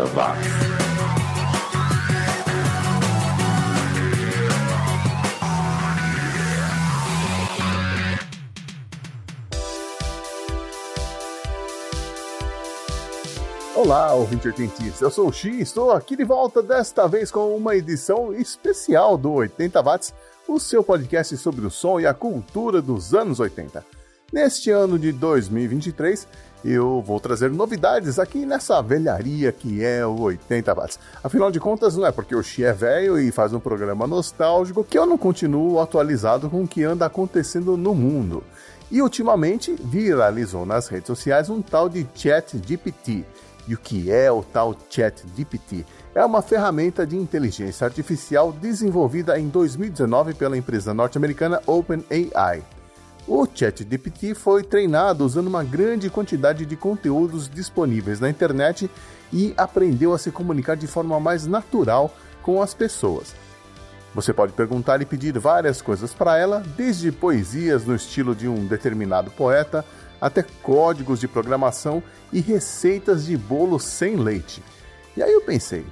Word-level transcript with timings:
80 0.00 0.06
watts. 0.14 0.48
Olá, 13.76 14.12
ouvinte 14.12 14.46
oitentista, 14.46 15.04
eu 15.04 15.10
sou 15.10 15.28
o 15.28 15.32
Xi 15.32 15.60
estou 15.60 15.90
aqui 15.90 16.14
de 16.14 16.22
volta, 16.22 16.62
desta 16.62 17.08
vez 17.08 17.30
com 17.30 17.56
uma 17.56 17.74
edição 17.74 18.32
especial 18.34 19.16
do 19.16 19.32
80 19.32 19.82
Watts, 19.82 20.14
o 20.46 20.60
seu 20.60 20.84
podcast 20.84 21.36
sobre 21.38 21.64
o 21.64 21.70
som 21.70 21.98
e 21.98 22.06
a 22.06 22.12
cultura 22.12 22.82
dos 22.82 23.14
anos 23.14 23.40
80. 23.40 23.84
Neste 24.32 24.70
ano 24.70 24.98
de 24.98 25.10
2023, 25.12 26.28
eu 26.64 27.02
vou 27.02 27.18
trazer 27.18 27.50
novidades 27.50 28.18
aqui 28.18 28.44
nessa 28.44 28.82
velharia 28.82 29.52
que 29.52 29.84
é 29.84 30.04
o 30.04 30.20
80 30.20 30.74
Watts. 30.74 30.98
Afinal 31.22 31.50
de 31.50 31.60
contas, 31.60 31.96
não 31.96 32.06
é 32.06 32.12
porque 32.12 32.34
o 32.34 32.42
Xi 32.42 32.64
é 32.64 32.72
velho 32.72 33.18
e 33.18 33.30
faz 33.30 33.52
um 33.52 33.60
programa 33.60 34.06
nostálgico 34.06 34.84
que 34.84 34.98
eu 34.98 35.06
não 35.06 35.18
continuo 35.18 35.80
atualizado 35.80 36.50
com 36.50 36.62
o 36.62 36.68
que 36.68 36.84
anda 36.84 37.06
acontecendo 37.06 37.76
no 37.76 37.94
mundo. 37.94 38.42
E 38.90 39.00
ultimamente 39.00 39.74
viralizou 39.74 40.66
nas 40.66 40.88
redes 40.88 41.06
sociais 41.06 41.48
um 41.48 41.62
tal 41.62 41.88
de 41.88 42.06
Chat 42.14 42.60
GPT 42.66 43.24
e 43.70 43.74
o 43.74 43.78
que 43.78 44.10
é 44.10 44.30
o 44.32 44.42
tal 44.42 44.74
ChatGPT? 44.90 45.86
É 46.12 46.24
uma 46.24 46.42
ferramenta 46.42 47.06
de 47.06 47.16
inteligência 47.16 47.84
artificial 47.84 48.50
desenvolvida 48.52 49.38
em 49.38 49.48
2019 49.48 50.34
pela 50.34 50.58
empresa 50.58 50.92
norte-americana 50.92 51.62
OpenAI. 51.66 52.64
O 53.26 53.46
ChatGPT 53.46 54.34
foi 54.34 54.62
treinado 54.62 55.24
usando 55.24 55.46
uma 55.46 55.62
grande 55.62 56.10
quantidade 56.10 56.66
de 56.66 56.76
conteúdos 56.76 57.48
disponíveis 57.48 58.18
na 58.18 58.28
internet 58.28 58.90
e 59.32 59.54
aprendeu 59.56 60.12
a 60.12 60.18
se 60.18 60.30
comunicar 60.30 60.76
de 60.76 60.86
forma 60.86 61.20
mais 61.20 61.46
natural 61.46 62.14
com 62.42 62.60
as 62.60 62.74
pessoas. 62.74 63.34
Você 64.14 64.32
pode 64.32 64.52
perguntar 64.52 65.00
e 65.00 65.06
pedir 65.06 65.38
várias 65.38 65.80
coisas 65.80 66.12
para 66.12 66.36
ela, 66.36 66.64
desde 66.76 67.12
poesias 67.12 67.84
no 67.84 67.94
estilo 67.94 68.34
de 68.34 68.48
um 68.48 68.66
determinado 68.66 69.30
poeta, 69.30 69.84
até 70.20 70.42
códigos 70.62 71.20
de 71.20 71.28
programação 71.28 72.02
e 72.32 72.40
receitas 72.40 73.26
de 73.26 73.36
bolo 73.36 73.78
sem 73.78 74.16
leite. 74.16 74.62
E 75.16 75.22
aí 75.22 75.32
eu 75.32 75.40
pensei, 75.42 75.86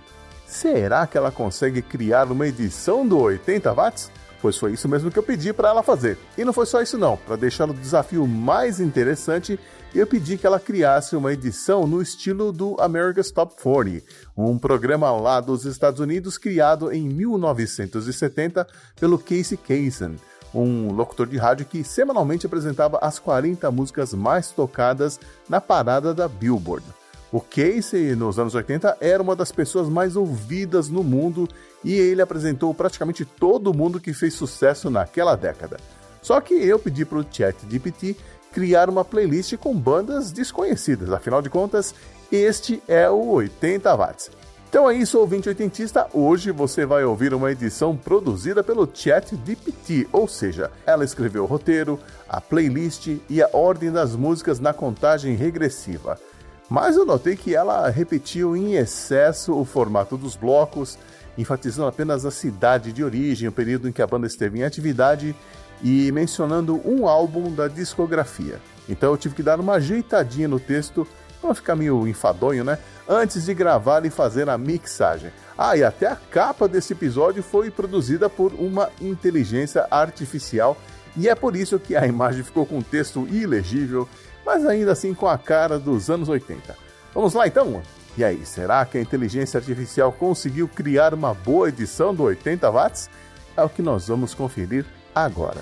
será 0.47 1.07
que 1.07 1.17
ela 1.17 1.31
consegue 1.31 1.81
criar 1.81 2.31
uma 2.31 2.49
edição 2.49 3.07
do 3.07 3.19
80 3.19 3.73
watts? 3.73 4.11
Pois 4.41 4.57
foi 4.57 4.73
isso 4.73 4.89
mesmo 4.89 5.11
que 5.11 5.19
eu 5.19 5.23
pedi 5.23 5.53
para 5.53 5.71
ela 5.71 5.83
fazer. 5.83 6.17
E 6.37 6.45
não 6.45 6.53
foi 6.53 6.67
só 6.67 6.81
isso 6.81 6.97
não, 6.97 7.17
para 7.17 7.37
deixar 7.37 7.69
o 7.69 7.75
desafio 7.75 8.27
mais 8.27 8.79
interessante, 8.81 9.59
eu 9.95 10.07
pedi 10.07 10.37
que 10.37 10.47
ela 10.47 10.61
criasse 10.61 11.17
uma 11.17 11.33
edição 11.33 11.87
no 11.87 12.01
estilo 12.01 12.53
do 12.53 12.77
America's 12.79 13.31
Top 13.31 13.55
40, 13.61 14.05
um 14.37 14.59
programa 14.59 15.11
lá 15.13 15.41
dos 15.41 15.65
Estados 15.65 15.99
Unidos 15.99 16.39
criado 16.39 16.93
em 16.93 17.09
1970 17.09 18.67
pelo 19.01 19.19
Casey 19.19 19.57
Kasem 19.57 20.17
um 20.55 20.93
locutor 20.93 21.27
de 21.27 21.37
rádio 21.37 21.67
que 21.67 21.85
semanalmente 21.85 22.47
apresentava 22.47 22.99
as 23.03 23.19
40 23.19 23.71
músicas 23.71 24.15
mais 24.15 24.51
tocadas 24.51 25.21
na 25.49 25.61
parada 25.61 26.15
da 26.15 26.27
Billboard. 26.27 26.85
O 27.31 27.41
Casey, 27.41 28.15
nos 28.17 28.39
anos 28.39 28.55
80, 28.55 28.97
era 29.01 29.23
uma 29.23 29.37
das 29.37 29.53
pessoas 29.53 29.89
mais 29.89 30.17
ouvidas 30.17 30.89
no 30.89 31.05
mundo 31.05 31.47
e 31.85 31.93
ele 31.93 32.23
apresentou 32.23 32.73
praticamente 32.73 33.25
todo 33.25 33.75
mundo 33.75 34.01
que 34.01 34.15
fez 34.15 34.33
sucesso 34.33 34.89
naquela 34.89 35.37
década. 35.37 35.77
Só 36.23 36.41
que 36.41 36.55
eu 36.55 36.79
pedi 36.79 37.05
para 37.05 37.19
o 37.19 37.27
ChatGPT 37.31 38.17
criar 38.51 38.89
uma 38.89 39.05
playlist 39.05 39.57
com 39.57 39.77
bandas 39.77 40.33
desconhecidas, 40.33 41.13
afinal 41.13 41.43
de 41.43 41.51
contas, 41.51 41.95
este 42.33 42.83
é 42.89 43.09
o 43.11 43.29
80 43.29 43.95
Watts. 43.95 44.31
Então 44.69 44.91
é 44.91 44.95
isso, 44.95 45.19
ouvinte 45.19 45.49
oitentista. 45.49 46.07
Hoje 46.13 46.51
você 46.51 46.85
vai 46.85 47.03
ouvir 47.03 47.33
uma 47.33 47.51
edição 47.51 47.97
produzida 47.97 48.63
pelo 48.63 48.89
ChatGPT, 48.93 50.07
ou 50.13 50.29
seja, 50.29 50.71
ela 50.85 51.05
escreveu 51.05 51.45
o 51.45 51.47
roteiro, 51.47 51.99
a 52.29 52.39
playlist 52.39 53.07
e 53.31 53.43
a 53.43 53.49
ordem 53.53 53.91
das 53.91 54.15
músicas 54.15 54.61
na 54.61 54.75
contagem 54.75 55.35
regressiva. 55.35 56.19
Mas 56.69 56.97
eu 56.97 57.07
notei 57.07 57.37
que 57.37 57.55
ela 57.55 57.89
repetiu 57.89 58.57
em 58.57 58.75
excesso 58.75 59.59
o 59.59 59.65
formato 59.65 60.17
dos 60.17 60.37
blocos, 60.37 60.99
enfatizando 61.37 61.89
apenas 61.89 62.27
a 62.27 62.31
cidade 62.31 62.93
de 62.93 63.03
origem, 63.03 63.49
o 63.49 63.53
período 63.53 63.89
em 63.89 63.93
que 63.93 64.03
a 64.03 64.07
banda 64.07 64.27
esteve 64.27 64.59
em 64.59 64.65
atividade 64.65 65.35
e 65.83 66.13
mencionando 66.13 66.81
um 66.85 67.09
álbum 67.09 67.53
da 67.53 67.69
discografia. 67.69 68.61
Então 68.89 69.11
eu 69.11 69.17
tive 69.17 69.35
que 69.35 69.43
dar 69.43 69.61
uma 69.61 69.75
ajeitadinha 69.75 70.49
no 70.49 70.61
texto 70.61 71.07
para 71.41 71.55
ficar 71.55 71.77
meio 71.77 72.07
enfadonho, 72.07 72.65
né? 72.65 72.79
Antes 73.09 73.45
de 73.47 73.55
gravar 73.55 74.05
e 74.05 74.11
fazer 74.11 74.49
a 74.49 74.59
mixagem. 74.59 75.31
Ah, 75.57 75.77
e 75.77 75.85
até 75.85 76.07
a 76.07 76.17
capa 76.17 76.69
desse 76.69 76.93
episódio 76.93 77.43
foi 77.43 77.71
produzida 77.71 78.29
por 78.29 78.53
uma 78.55 78.91
inteligência 79.01 79.87
artificial 79.91 80.77
e 81.17 81.29
é 81.29 81.35
por 81.35 81.57
isso 81.57 81.79
que 81.81 81.97
a 81.97 82.07
imagem 82.07 82.45
ficou 82.45 82.65
com 82.65 82.79
um 82.79 82.83
texto 82.83 83.27
ilegível, 83.29 84.09
mas 84.49 84.65
ainda 84.65 84.93
assim 84.93 85.13
com 85.13 85.29
a 85.29 85.37
cara 85.37 85.79
dos 85.79 86.09
anos 86.09 86.27
80. 86.27 86.75
Vamos 87.13 87.35
lá 87.35 87.47
então? 87.47 87.83
E 88.17 88.25
aí, 88.25 88.47
será 88.47 88.83
que 88.87 88.97
a 88.97 89.01
inteligência 89.01 89.59
artificial 89.59 90.11
conseguiu 90.11 90.67
criar 90.67 91.13
uma 91.13 91.35
boa 91.35 91.69
edição 91.69 92.15
do 92.15 92.23
80 92.23 92.71
watts? 92.71 93.11
É 93.55 93.63
o 93.63 93.69
que 93.69 93.83
nós 93.83 94.09
vamos 94.09 94.33
conferir 94.33 94.87
agora. 95.15 95.61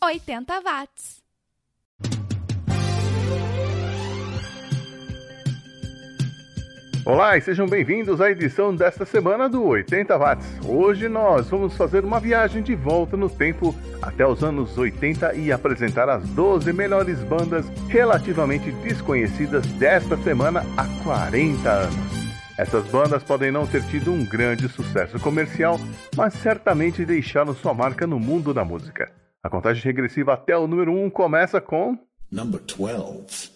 80 0.00 0.60
watts. 0.60 1.19
Olá 7.10 7.36
e 7.36 7.40
sejam 7.40 7.66
bem-vindos 7.66 8.20
à 8.20 8.30
edição 8.30 8.72
desta 8.72 9.04
semana 9.04 9.48
do 9.48 9.64
80 9.64 10.16
Watts. 10.16 10.60
Hoje 10.64 11.08
nós 11.08 11.50
vamos 11.50 11.76
fazer 11.76 12.04
uma 12.04 12.20
viagem 12.20 12.62
de 12.62 12.76
volta 12.76 13.16
no 13.16 13.28
tempo 13.28 13.74
até 14.00 14.24
os 14.24 14.44
anos 14.44 14.78
80 14.78 15.34
e 15.34 15.50
apresentar 15.50 16.08
as 16.08 16.22
12 16.28 16.72
melhores 16.72 17.18
bandas 17.24 17.68
relativamente 17.88 18.70
desconhecidas 18.70 19.66
desta 19.72 20.16
semana 20.18 20.64
há 20.76 20.86
40 21.02 21.68
anos. 21.68 21.96
Essas 22.56 22.86
bandas 22.86 23.24
podem 23.24 23.50
não 23.50 23.66
ter 23.66 23.82
tido 23.86 24.12
um 24.12 24.24
grande 24.24 24.68
sucesso 24.68 25.18
comercial, 25.18 25.80
mas 26.16 26.34
certamente 26.34 27.04
deixaram 27.04 27.52
sua 27.54 27.74
marca 27.74 28.06
no 28.06 28.20
mundo 28.20 28.54
da 28.54 28.64
música. 28.64 29.10
A 29.42 29.50
contagem 29.50 29.82
regressiva 29.82 30.34
até 30.34 30.56
o 30.56 30.68
número 30.68 30.92
1 30.92 31.10
começa 31.10 31.60
com 31.60 31.98
Number 31.98 31.98
12. 31.98 32.09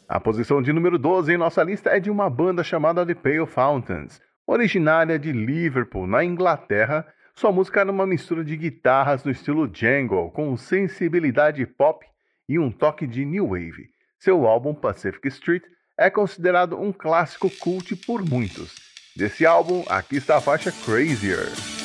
A 0.08 0.18
posição 0.18 0.60
de 0.60 0.72
número 0.72 0.98
12 0.98 1.32
em 1.32 1.36
nossa 1.36 1.62
lista 1.62 1.90
é 1.90 2.00
de 2.00 2.10
uma 2.10 2.28
banda 2.28 2.64
chamada 2.64 3.06
The 3.06 3.14
Pale 3.14 3.46
Fountains, 3.46 4.20
originária 4.46 5.18
de 5.18 5.30
Liverpool, 5.30 6.06
na 6.06 6.24
Inglaterra. 6.24 7.06
Sua 7.34 7.52
música 7.52 7.80
era 7.80 7.90
uma 7.90 8.06
mistura 8.06 8.44
de 8.44 8.56
guitarras 8.56 9.24
no 9.24 9.30
estilo 9.30 9.70
jangle, 9.72 10.30
com 10.32 10.56
sensibilidade 10.56 11.64
pop 11.66 12.04
e 12.48 12.58
um 12.58 12.70
toque 12.70 13.06
de 13.06 13.24
new 13.24 13.48
wave. 13.48 13.90
Seu 14.18 14.46
álbum 14.46 14.74
Pacific 14.74 15.28
Street 15.28 15.62
é 15.96 16.10
considerado 16.10 16.76
um 16.76 16.92
clássico 16.92 17.48
cult 17.60 17.94
por 18.04 18.28
muitos. 18.28 18.74
Desse 19.16 19.46
álbum, 19.46 19.84
aqui 19.88 20.16
está 20.16 20.38
a 20.38 20.40
faixa 20.40 20.72
Crazier. 20.72 21.83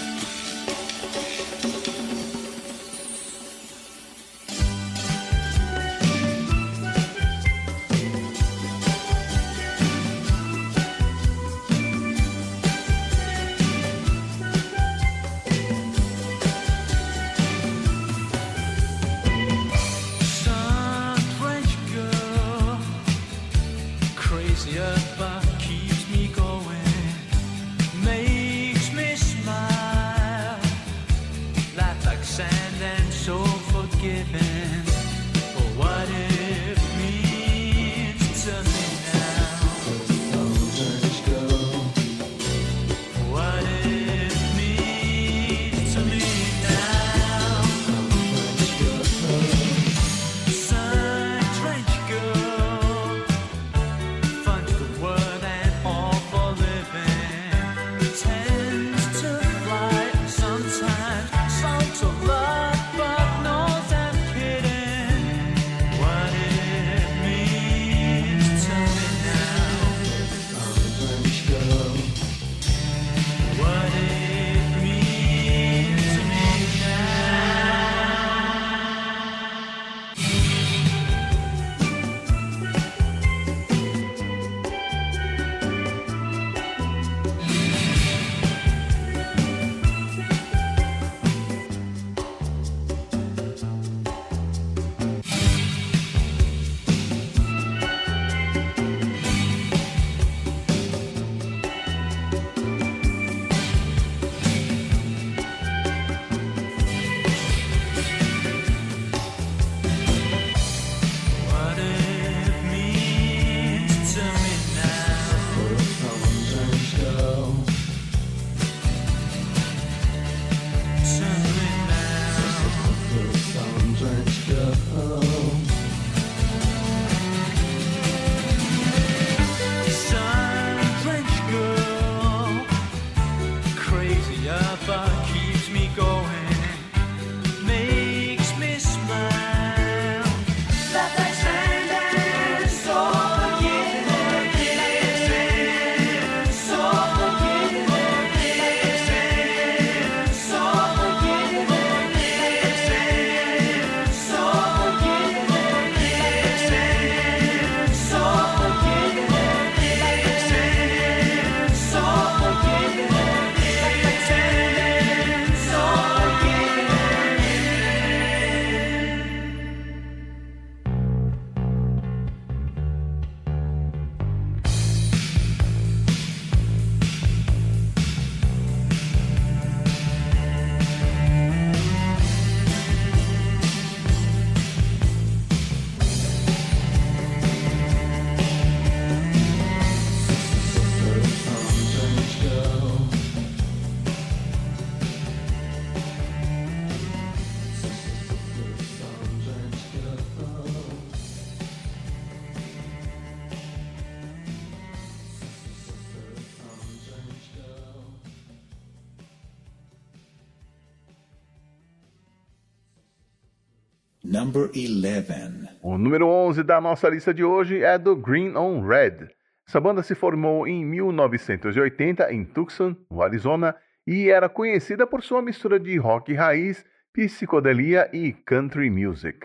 Number 214.50 214.72
11. 214.76 215.70
O 215.84 215.96
número 215.96 216.28
11 216.28 216.64
da 216.64 216.82
nossa 216.82 217.08
lista 217.08 217.32
de 217.32 217.44
hoje 217.44 217.84
é 217.84 218.00
do 218.00 218.16
Green 218.16 218.58
on 218.58 218.82
Red. 218.82 219.28
Essa 219.68 219.80
banda 219.80 220.02
se 220.02 220.16
formou 220.16 220.68
em 220.68 220.84
1980 220.84 222.34
em 222.34 222.44
Tucson, 222.44 222.96
no 223.12 223.22
Arizona, 223.22 223.76
e 224.08 224.28
era 224.32 224.50
conhecida 224.50 225.06
por 225.06 225.22
sua 225.22 225.40
mistura 225.44 225.80
de 225.80 225.96
rock 225.98 226.34
raiz, 226.34 226.84
psicodelia 227.14 228.10
e 228.12 228.34
country 228.34 228.90
music. 228.90 229.38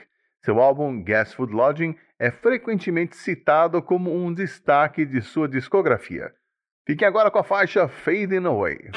Seu 0.42 0.58
álbum 0.58 1.04
Gas 1.04 1.34
Food 1.34 1.52
Lodging 1.52 1.94
é 2.18 2.30
frequentemente 2.30 3.14
citado 3.14 3.82
como 3.82 4.10
um 4.10 4.32
destaque 4.32 5.04
de 5.04 5.20
sua 5.20 5.46
discografia. 5.46 6.32
Fiquem 6.86 7.06
agora 7.06 7.30
com 7.30 7.40
a 7.40 7.44
faixa 7.44 7.86
fading 7.88 8.46
away. 8.46 8.90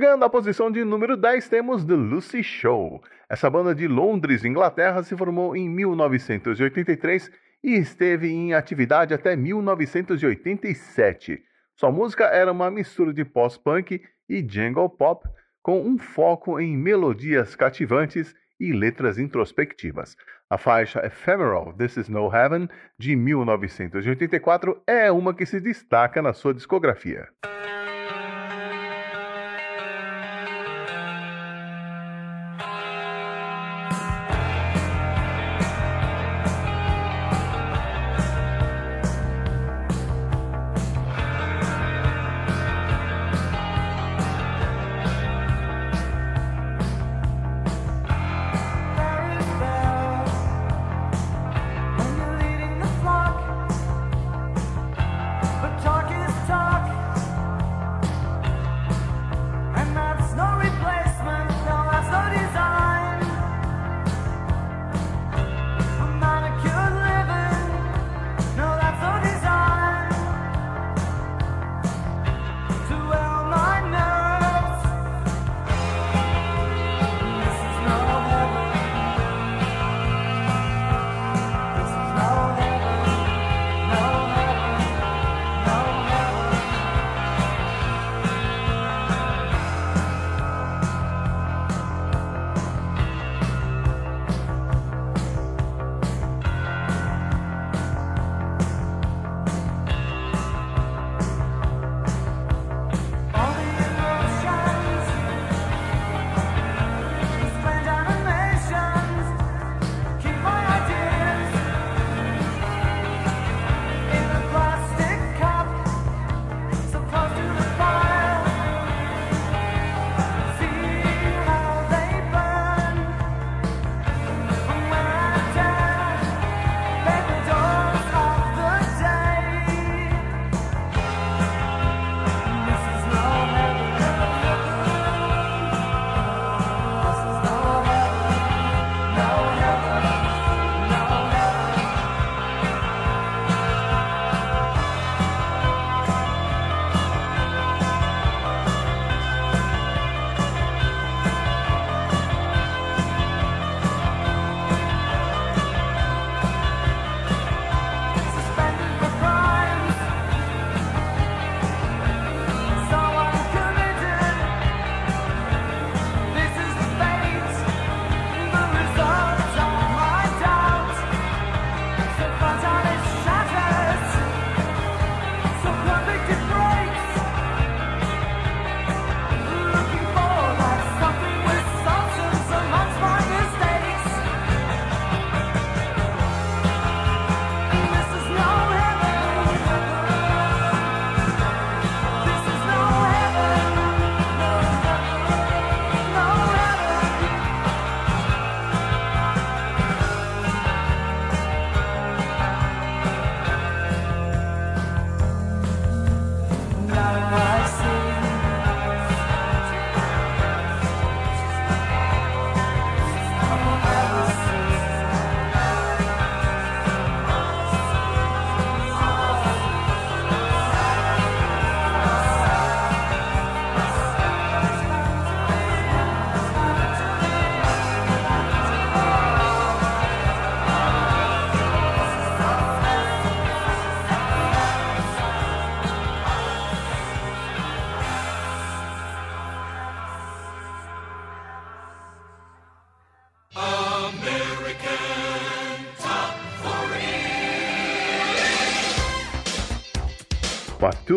Chegando 0.00 0.24
à 0.24 0.30
posição 0.30 0.70
de 0.70 0.82
número 0.82 1.14
10, 1.14 1.50
temos 1.50 1.84
The 1.84 1.92
Lucy 1.92 2.42
Show. 2.42 3.02
Essa 3.28 3.50
banda 3.50 3.74
de 3.74 3.86
Londres, 3.86 4.46
Inglaterra, 4.46 5.02
se 5.02 5.14
formou 5.14 5.54
em 5.54 5.68
1983 5.68 7.30
e 7.62 7.74
esteve 7.74 8.30
em 8.30 8.54
atividade 8.54 9.12
até 9.12 9.36
1987. 9.36 11.42
Sua 11.76 11.92
música 11.92 12.24
era 12.24 12.50
uma 12.50 12.70
mistura 12.70 13.12
de 13.12 13.26
post-punk 13.26 14.00
e 14.26 14.46
jungle 14.48 14.88
pop, 14.88 15.28
com 15.62 15.82
um 15.82 15.98
foco 15.98 16.58
em 16.58 16.78
melodias 16.78 17.54
cativantes 17.54 18.34
e 18.58 18.72
letras 18.72 19.18
introspectivas. 19.18 20.16
A 20.48 20.56
faixa 20.56 21.04
Ephemeral 21.04 21.74
This 21.74 21.98
Is 21.98 22.08
No 22.08 22.34
Heaven, 22.34 22.70
de 22.98 23.14
1984, 23.14 24.82
é 24.86 25.12
uma 25.12 25.34
que 25.34 25.44
se 25.44 25.60
destaca 25.60 26.22
na 26.22 26.32
sua 26.32 26.54
discografia. 26.54 27.28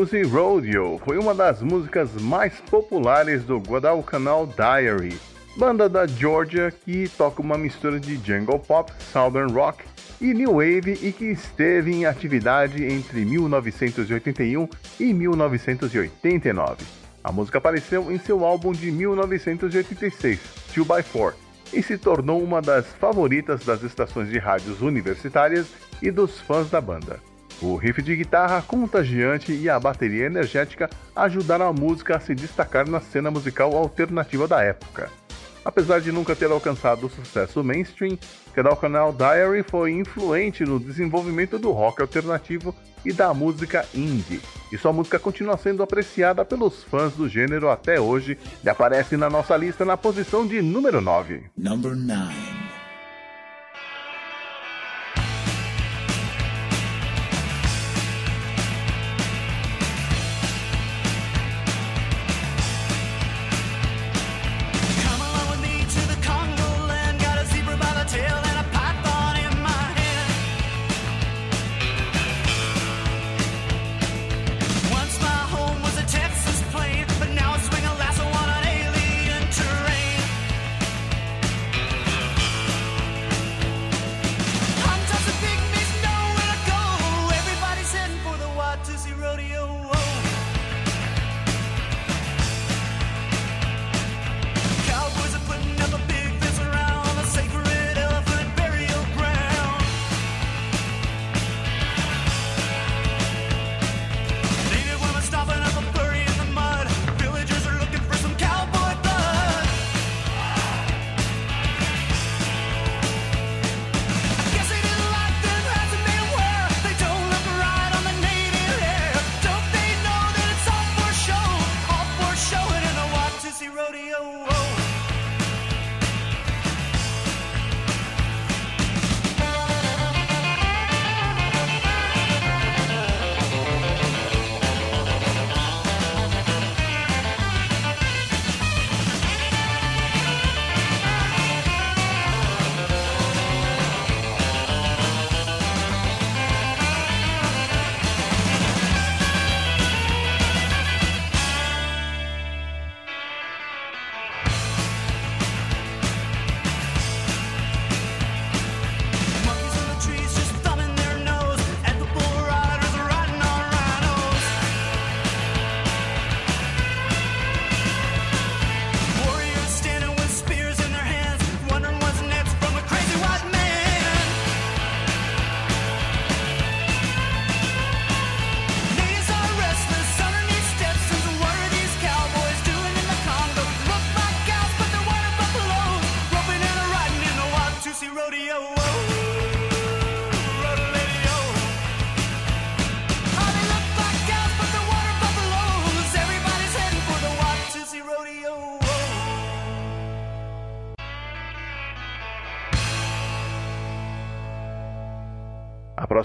Watusi 0.04 0.24
Rodeo 0.24 1.00
foi 1.06 1.18
uma 1.18 1.34
das 1.34 1.62
músicas 1.62 2.10
mais 2.22 2.60
populares 2.70 3.46
do 3.46 3.58
Guadalcanal 3.58 4.46
Diary, 4.46 5.18
banda 5.56 5.88
da 5.88 6.06
Georgia 6.06 6.74
que 6.84 7.08
toca 7.18 7.42
uma 7.42 7.58
mistura 7.58 8.02
de 8.02 8.18
jungle 8.18 8.60
pop, 8.60 8.92
southern 9.14 9.54
rock 9.54 9.82
e 10.20 10.34
new 10.34 10.56
wave 10.56 11.00
e 11.02 11.14
que 11.14 11.26
esteve 11.26 11.94
em 11.94 12.06
atividade 12.06 12.84
entre 12.84 13.24
1981 13.24 14.68
e 15.00 15.14
1989. 15.14 16.84
A 17.24 17.32
música 17.32 17.60
apareceu 17.60 18.12
em 18.12 18.20
seu 18.20 18.44
álbum 18.44 18.74
de 18.74 18.92
1986, 18.92 20.40
2x4, 20.76 21.34
e 21.72 21.82
se 21.82 21.98
tornou 21.98 22.44
uma 22.44 22.62
das 22.62 22.88
favoritas 22.88 23.64
das 23.64 23.82
estações 23.84 24.28
de 24.30 24.38
rádios 24.38 24.82
universitárias 24.82 25.68
e 26.02 26.12
dos 26.12 26.42
fãs 26.42 26.70
da 26.70 26.82
banda. 26.82 27.33
O 27.64 27.78
riff 27.78 28.02
de 28.02 28.14
guitarra 28.14 28.62
contagiante 28.62 29.54
e 29.54 29.70
a 29.70 29.80
bateria 29.80 30.26
energética 30.26 30.90
ajudaram 31.16 31.70
a 31.70 31.72
música 31.72 32.18
a 32.18 32.20
se 32.20 32.36
destacar 32.36 32.90
na 32.90 33.00
cena 33.00 33.32
musical 33.32 33.74
alternativa 33.78 34.46
da 34.46 34.62
época. 34.62 35.10
Apesar 35.64 36.02
de 36.02 36.12
nunca 36.12 36.36
ter 36.36 36.52
alcançado 36.52 37.08
o 37.08 37.10
sucesso 37.10 37.64
mainstream, 37.64 38.18
Canal 38.82 39.14
Diary 39.14 39.64
foi 39.64 39.94
influente 39.94 40.66
no 40.66 40.78
desenvolvimento 40.78 41.58
do 41.58 41.72
rock 41.72 42.02
alternativo 42.02 42.76
e 43.06 43.14
da 43.14 43.34
música 43.34 43.86
indie, 43.96 44.42
e 44.70 44.78
sua 44.78 44.92
música 44.92 45.18
continua 45.18 45.56
sendo 45.56 45.82
apreciada 45.82 46.44
pelos 46.44 46.84
fãs 46.84 47.14
do 47.14 47.30
gênero 47.30 47.70
até 47.70 47.98
hoje 47.98 48.38
e 48.62 48.70
aparece 48.70 49.16
na 49.16 49.30
nossa 49.30 49.56
lista 49.56 49.86
na 49.86 49.96
posição 49.96 50.46
de 50.46 50.62
número 50.62 51.00
9. 51.00 51.46
Number 51.58 51.96
9. 51.96 52.73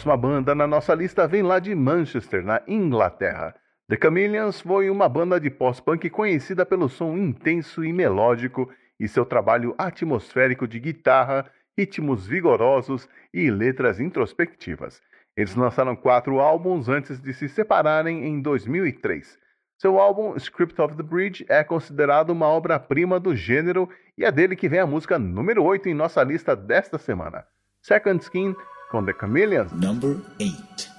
Próxima 0.08 0.16
banda 0.16 0.54
na 0.54 0.66
nossa 0.66 0.94
lista 0.94 1.26
vem 1.26 1.42
lá 1.42 1.58
de 1.58 1.74
Manchester, 1.74 2.42
na 2.42 2.62
Inglaterra. 2.66 3.54
The 3.88 3.98
Chameleons 4.02 4.58
foi 4.58 4.88
uma 4.88 5.06
banda 5.06 5.38
de 5.38 5.50
pós-punk 5.50 6.08
conhecida 6.08 6.64
pelo 6.64 6.88
som 6.88 7.14
intenso 7.14 7.84
e 7.84 7.92
melódico 7.92 8.70
e 8.98 9.06
seu 9.06 9.26
trabalho 9.26 9.74
atmosférico 9.76 10.66
de 10.66 10.80
guitarra, 10.80 11.44
ritmos 11.76 12.26
vigorosos 12.26 13.06
e 13.34 13.50
letras 13.50 14.00
introspectivas. 14.00 15.02
Eles 15.36 15.54
lançaram 15.54 15.94
quatro 15.94 16.40
álbuns 16.40 16.88
antes 16.88 17.20
de 17.20 17.34
se 17.34 17.46
separarem 17.46 18.24
em 18.24 18.40
2003. 18.40 19.38
Seu 19.76 20.00
álbum 20.00 20.34
Script 20.36 20.80
of 20.80 20.96
the 20.96 21.02
Bridge 21.02 21.44
é 21.50 21.62
considerado 21.62 22.30
uma 22.30 22.46
obra-prima 22.46 23.20
do 23.20 23.36
gênero 23.36 23.86
e 24.16 24.24
é 24.24 24.32
dele 24.32 24.56
que 24.56 24.70
vem 24.70 24.80
a 24.80 24.86
música 24.86 25.18
número 25.18 25.62
8 25.62 25.90
em 25.90 25.94
nossa 25.94 26.22
lista 26.22 26.56
desta 26.56 26.96
semana. 26.96 27.44
Second 27.82 28.22
Skin 28.22 28.56
con 28.88 29.06
The 29.06 29.14
Chameleons. 29.14 29.72
Number 29.72 30.16
8. 30.38 30.97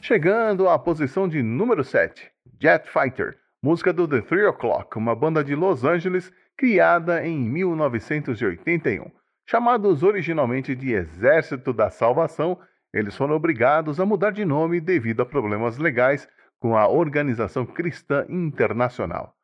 Chegando 0.00 0.68
à 0.68 0.78
posição 0.78 1.28
de 1.28 1.42
número 1.42 1.82
7, 1.82 2.30
Jet 2.60 2.88
Fighter, 2.88 3.36
música 3.60 3.92
do 3.92 4.06
The 4.06 4.20
Three 4.20 4.46
O'Clock, 4.46 4.96
uma 4.96 5.16
banda 5.16 5.42
de 5.42 5.54
Los 5.56 5.84
Angeles 5.84 6.32
criada 6.56 7.26
em 7.26 7.40
1981. 7.40 9.10
Chamados 9.48 10.04
originalmente 10.04 10.76
de 10.76 10.92
Exército 10.92 11.72
da 11.72 11.90
Salvação, 11.90 12.56
eles 12.94 13.16
foram 13.16 13.34
obrigados 13.34 13.98
a 13.98 14.06
mudar 14.06 14.30
de 14.30 14.44
nome 14.44 14.80
devido 14.80 15.22
a 15.22 15.26
problemas 15.26 15.78
legais 15.78 16.28
com 16.60 16.76
a 16.76 16.86
Organização 16.86 17.66
Cristã 17.66 18.24
Internacional. 18.28 19.34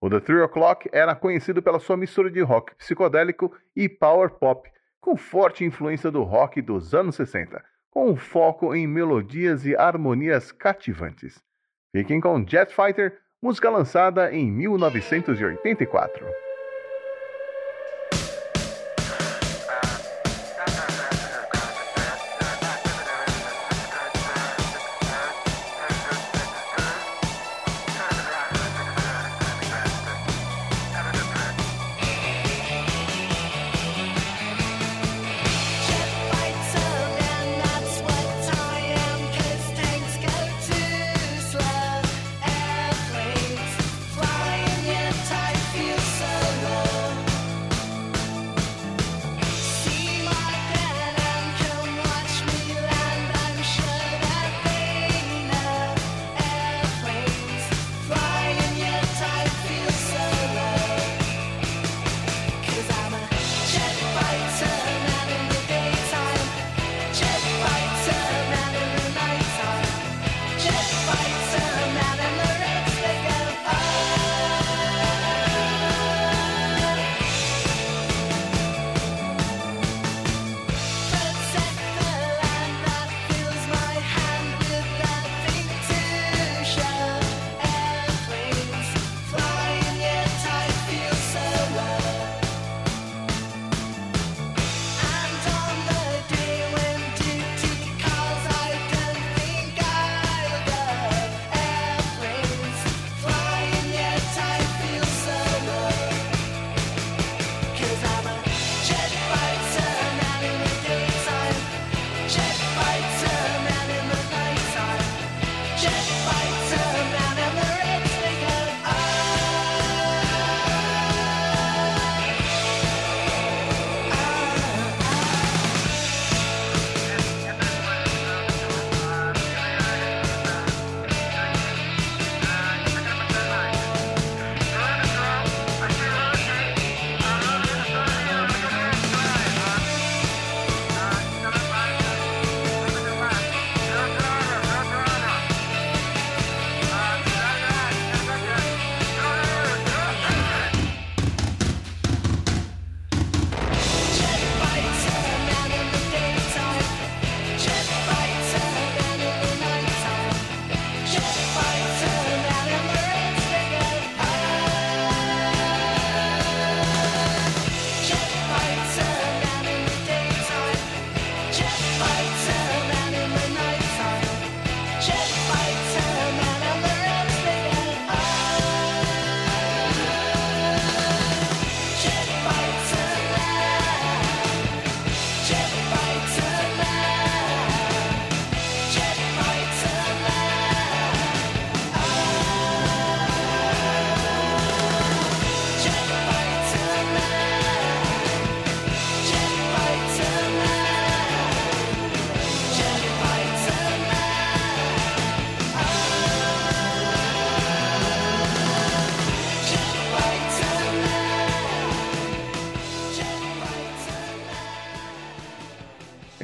O 0.00 0.08
The 0.08 0.20
Three 0.20 0.42
O'Clock 0.42 0.88
era 0.92 1.16
conhecido 1.16 1.60
pela 1.60 1.80
sua 1.80 1.96
mistura 1.96 2.30
de 2.30 2.40
rock 2.42 2.72
psicodélico 2.76 3.52
e 3.74 3.88
power 3.88 4.30
pop, 4.30 4.70
com 5.00 5.16
forte 5.16 5.64
influência 5.64 6.12
do 6.12 6.22
rock 6.22 6.62
dos 6.62 6.94
anos 6.94 7.16
60, 7.16 7.60
com 7.98 8.10
um 8.10 8.16
foco 8.16 8.76
em 8.76 8.86
melodias 8.86 9.66
e 9.66 9.74
harmonias 9.74 10.52
cativantes. 10.52 11.42
Fiquem 11.90 12.20
com 12.20 12.46
Jet 12.46 12.72
Fighter, 12.72 13.18
música 13.42 13.68
lançada 13.68 14.32
em 14.32 14.48
1984. 14.52 16.47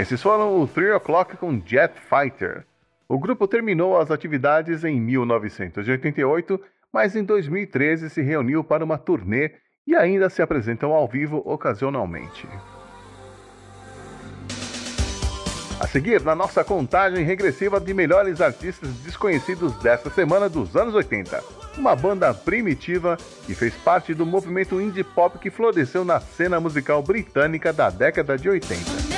Esses 0.05 0.21
foram 0.21 0.61
o 0.61 0.69
Three 0.69 0.91
O'Clock 0.91 1.35
com 1.39 1.63
Jet 1.65 1.95
Fighter. 1.99 2.67
O 3.09 3.19
grupo 3.19 3.49
terminou 3.49 3.99
as 3.99 4.11
atividades 4.11 4.85
em 4.85 5.01
1988, 5.01 6.61
mas 6.93 7.17
em 7.17 7.25
2013 7.25 8.11
se 8.11 8.21
reuniu 8.21 8.63
para 8.63 8.85
uma 8.85 8.99
turnê 8.99 9.53
e 9.87 9.97
ainda 9.97 10.29
se 10.29 10.43
apresentam 10.43 10.93
ao 10.93 11.09
vivo 11.09 11.41
ocasionalmente. 11.47 12.47
A 15.81 15.87
seguir, 15.87 16.21
na 16.21 16.35
nossa 16.35 16.63
contagem 16.63 17.25
regressiva 17.25 17.81
de 17.81 17.95
melhores 17.95 18.43
artistas 18.43 18.91
desconhecidos 18.97 19.73
desta 19.79 20.11
semana 20.11 20.51
dos 20.51 20.77
anos 20.77 20.95
80, 20.95 21.43
uma 21.79 21.97
banda 21.97 22.35
primitiva 22.35 23.17
que 23.47 23.55
fez 23.55 23.75
parte 23.77 24.13
do 24.13 24.27
movimento 24.27 24.79
indie 24.79 25.03
pop 25.03 25.39
que 25.39 25.51
floresceu 25.51 26.05
na 26.05 26.21
cena 26.21 26.61
musical 26.61 27.03
britânica 27.03 27.73
da 27.73 27.89
década 27.89 28.37
de 28.37 28.51
80. 28.51 29.14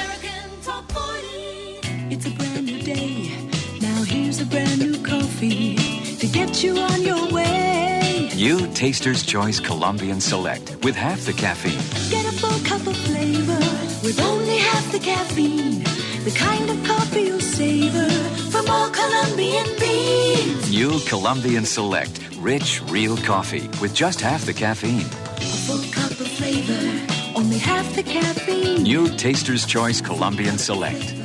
It's 2.09 2.25
a 2.25 2.31
brand 2.31 2.67
new 2.67 2.81
day. 2.83 3.33
Now 3.81 4.05
here's 4.05 4.41
a 4.41 4.47
brand 4.47 4.79
new 4.79 5.03
coffee 5.03 5.75
to 6.19 6.27
get 6.29 6.63
you 6.63 6.79
on 6.79 7.03
your 7.03 7.33
way. 7.33 8.31
New 8.37 8.67
Taster's 8.75 9.25
Choice 9.25 9.59
Colombian 9.59 10.21
Select 10.21 10.77
with 10.85 10.95
half 10.95 11.21
the 11.23 11.33
caffeine. 11.33 11.83
Get 12.09 12.25
a 12.25 12.37
full 12.39 12.61
cup 12.65 12.87
of 12.87 12.97
flavor 12.97 13.59
with 14.05 14.21
only 14.21 14.57
half 14.57 14.93
the 14.93 15.01
caffeine. 15.01 15.83
The 16.23 16.31
kind 16.37 16.71
of 16.71 16.85
coffee 16.85 17.23
you'll 17.23 17.41
savor 17.41 18.09
from 18.51 18.71
all 18.71 18.89
Colombian 18.91 19.67
beans. 19.81 20.71
New 20.71 21.01
Colombian 21.09 21.65
Select, 21.65 22.21
rich, 22.39 22.83
real 22.85 23.17
coffee 23.17 23.69
with 23.81 23.95
just 23.95 24.21
half 24.21 24.47
the 24.47 24.55
caffeine. 24.55 25.01
A 25.01 25.59
full 25.67 25.83
cup 25.91 26.13
of 26.13 26.29
flavor, 26.29 27.37
only 27.37 27.59
half 27.59 27.97
the 27.97 28.05
caffeine. 28.05 28.85
New 28.85 29.09
Taster's 29.17 29.67
Choice 29.67 30.01
Colombian 30.01 30.57
Select. 30.57 31.16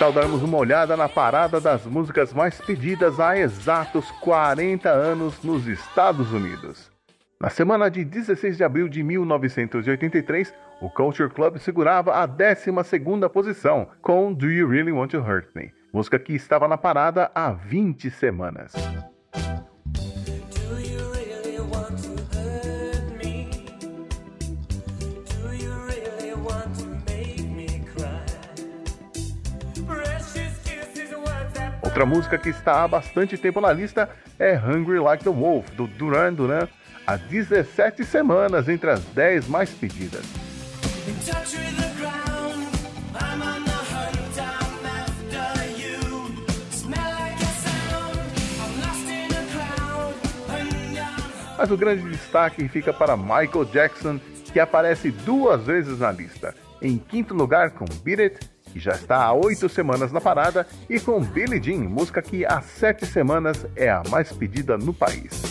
Tal 0.00 0.14
darmos 0.14 0.42
uma 0.42 0.56
olhada 0.56 0.96
na 0.96 1.10
parada 1.10 1.60
das 1.60 1.84
músicas 1.84 2.32
mais 2.32 2.58
pedidas 2.58 3.20
há 3.20 3.36
exatos 3.36 4.10
40 4.12 4.88
anos 4.88 5.42
nos 5.42 5.66
Estados 5.66 6.32
Unidos? 6.32 6.90
Na 7.38 7.50
semana 7.50 7.90
de 7.90 8.02
16 8.02 8.56
de 8.56 8.64
abril 8.64 8.88
de 8.88 9.02
1983, 9.02 10.54
o 10.80 10.88
Culture 10.88 11.28
Club 11.28 11.58
segurava 11.58 12.14
a 12.14 12.26
12ª 12.26 13.28
posição 13.28 13.88
com 14.00 14.32
Do 14.32 14.50
You 14.50 14.70
Really 14.70 14.90
Want 14.90 15.10
to 15.10 15.18
Hurt 15.18 15.48
Me, 15.54 15.70
música 15.92 16.18
que 16.18 16.32
estava 16.32 16.66
na 16.66 16.78
parada 16.78 17.30
há 17.34 17.52
20 17.52 18.10
semanas. 18.10 18.72
Outra 31.90 32.06
música 32.06 32.38
que 32.38 32.50
está 32.50 32.84
há 32.84 32.88
bastante 32.88 33.36
tempo 33.36 33.60
na 33.60 33.72
lista 33.72 34.08
é 34.38 34.56
Hungry 34.56 35.00
Like 35.00 35.24
the 35.24 35.30
Wolf, 35.30 35.68
do 35.70 35.88
Duran 35.88 36.32
Duran, 36.32 36.68
há 37.04 37.16
17 37.16 38.04
semanas 38.04 38.68
entre 38.68 38.90
as 38.90 39.00
10 39.06 39.48
mais 39.48 39.70
pedidas. 39.70 40.24
Mas 51.58 51.70
o 51.72 51.76
grande 51.76 52.08
destaque 52.08 52.68
fica 52.68 52.92
para 52.92 53.16
Michael 53.16 53.64
Jackson, 53.64 54.20
que 54.52 54.60
aparece 54.60 55.10
duas 55.10 55.66
vezes 55.66 55.98
na 55.98 56.12
lista. 56.12 56.54
Em 56.80 56.96
quinto 56.96 57.34
lugar 57.34 57.72
com 57.72 57.84
Beat 58.04 58.20
It 58.20 58.50
que 58.72 58.80
já 58.80 58.92
está 58.92 59.24
há 59.24 59.32
oito 59.32 59.68
semanas 59.68 60.12
na 60.12 60.20
parada, 60.20 60.66
e 60.88 60.98
com 60.98 61.20
Billie 61.20 61.60
Jean, 61.60 61.80
música 61.88 62.22
que 62.22 62.44
há 62.44 62.60
sete 62.60 63.06
semanas 63.06 63.66
é 63.76 63.90
a 63.90 64.02
mais 64.10 64.32
pedida 64.32 64.76
no 64.78 64.94
país. 64.94 65.42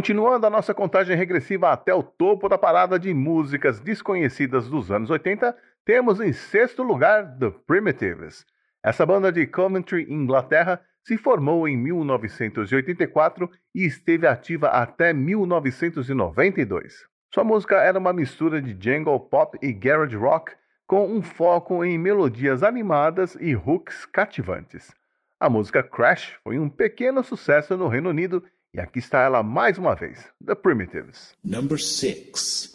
Continuando 0.00 0.46
a 0.46 0.50
nossa 0.50 0.72
contagem 0.72 1.14
regressiva 1.14 1.70
até 1.70 1.92
o 1.92 2.02
topo 2.02 2.48
da 2.48 2.56
parada 2.56 2.98
de 2.98 3.12
músicas 3.12 3.80
desconhecidas 3.80 4.66
dos 4.66 4.90
anos 4.90 5.10
80, 5.10 5.54
temos 5.84 6.22
em 6.22 6.32
sexto 6.32 6.82
lugar 6.82 7.36
The 7.38 7.50
Primitives. 7.66 8.46
Essa 8.82 9.04
banda 9.04 9.30
de 9.30 9.46
Coventry, 9.46 10.10
Inglaterra, 10.10 10.80
se 11.04 11.18
formou 11.18 11.68
em 11.68 11.76
1984 11.76 13.50
e 13.74 13.84
esteve 13.84 14.26
ativa 14.26 14.68
até 14.68 15.12
1992. 15.12 17.06
Sua 17.30 17.44
música 17.44 17.76
era 17.76 17.98
uma 17.98 18.14
mistura 18.14 18.62
de 18.62 18.74
jangle 18.82 19.20
pop 19.20 19.58
e 19.60 19.70
garage 19.70 20.16
rock, 20.16 20.52
com 20.86 21.12
um 21.12 21.20
foco 21.20 21.84
em 21.84 21.98
melodias 21.98 22.62
animadas 22.62 23.36
e 23.38 23.54
hooks 23.54 24.06
cativantes. 24.06 24.94
A 25.38 25.50
música 25.50 25.82
Crash 25.82 26.38
foi 26.42 26.58
um 26.58 26.70
pequeno 26.70 27.22
sucesso 27.22 27.76
no 27.76 27.86
Reino 27.86 28.08
Unido 28.08 28.42
e 28.72 28.80
aqui 28.80 28.98
está 28.98 29.20
ela 29.20 29.42
mais 29.42 29.78
uma 29.78 29.94
vez, 29.94 30.24
The 30.44 30.54
Primitives. 30.54 31.34
Number 31.44 31.78
6. 31.78 32.72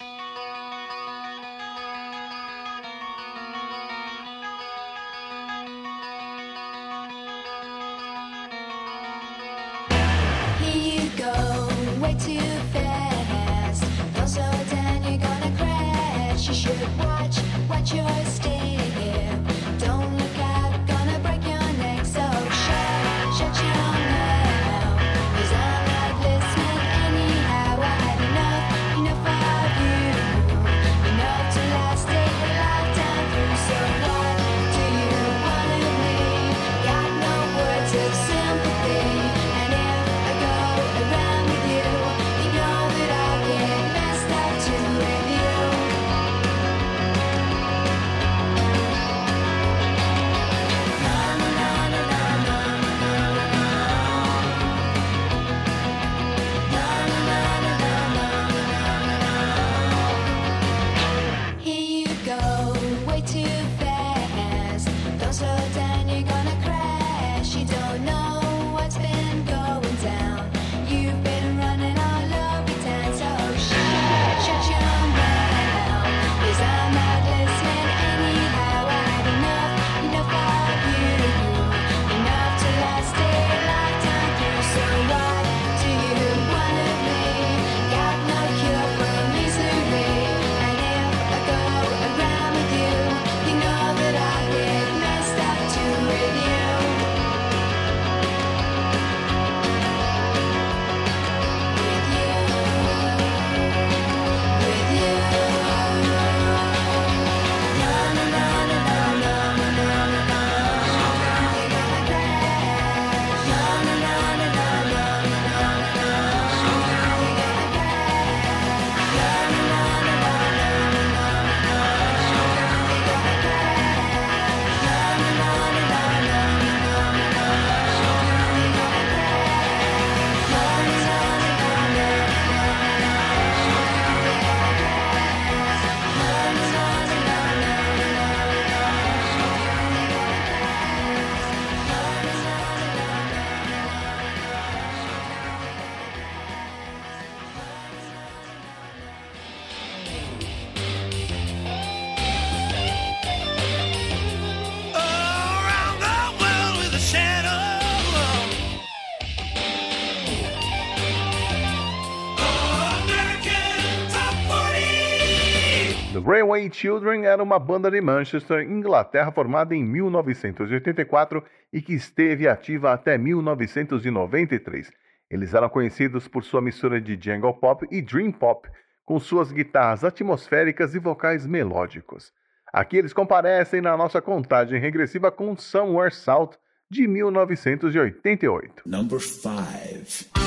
Railway 166.26 166.72
Children 166.74 167.26
era 167.26 167.44
uma 167.44 167.60
banda 167.60 167.92
de 167.92 168.02
Manchester, 168.02 168.68
Inglaterra, 168.68 169.32
formada 169.32 169.76
em 169.76 169.86
1984 169.86 171.44
e 171.72 171.80
que 171.80 171.94
esteve 171.94 172.48
ativa 172.48 172.92
até 172.92 173.16
1993. 173.16 174.92
Eles 175.30 175.54
eram 175.54 175.70
conhecidos 175.70 176.28
por 176.28 176.44
sua 176.44 176.62
mistura 176.62 177.00
de 177.00 177.16
jungle 177.22 177.54
pop 177.54 177.88
e 177.92 178.02
dream 178.02 178.32
pop, 178.32 178.68
com 179.06 179.20
suas 179.20 179.52
guitarras 179.52 180.04
atmosféricas 180.04 180.96
e 180.96 181.00
vocais 181.00 181.46
melódicos. 181.46 182.34
Aqui 182.74 182.98
eles 182.98 183.14
comparecem 183.14 183.80
na 183.80 183.96
nossa 183.96 184.20
contagem 184.20 184.80
regressiva 184.80 185.32
com 185.32 185.56
Somewhere 185.56 186.12
South 186.12 186.54
de 186.90 187.08
1988. 187.08 188.82
Number 188.84 189.20
5. 189.20 190.45